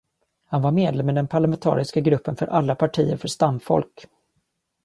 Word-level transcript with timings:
Han 0.45 0.61
var 0.61 0.71
medlem 0.71 1.09
i 1.09 1.13
den 1.13 1.27
parlamentariska 1.27 1.99
gruppen 1.99 2.35
för 2.35 2.47
alla 2.47 2.75
partier 2.75 3.17
för 3.17 3.27
stamfolk. 3.27 4.05